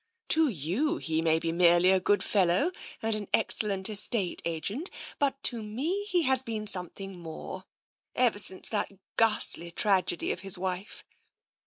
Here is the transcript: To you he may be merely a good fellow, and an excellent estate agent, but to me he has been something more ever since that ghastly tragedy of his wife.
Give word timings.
To 0.29 0.47
you 0.47 0.97
he 0.97 1.21
may 1.21 1.37
be 1.37 1.51
merely 1.51 1.91
a 1.91 1.99
good 1.99 2.23
fellow, 2.23 2.71
and 3.03 3.15
an 3.15 3.27
excellent 3.35 3.87
estate 3.87 4.41
agent, 4.45 4.89
but 5.19 5.37
to 5.43 5.61
me 5.61 6.05
he 6.05 6.23
has 6.23 6.41
been 6.41 6.65
something 6.65 7.19
more 7.19 7.65
ever 8.15 8.39
since 8.39 8.67
that 8.69 8.93
ghastly 9.15 9.69
tragedy 9.69 10.31
of 10.31 10.39
his 10.39 10.57
wife. 10.57 11.05